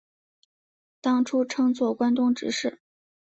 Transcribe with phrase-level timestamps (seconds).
[0.99, 2.81] 当初称作关东执事。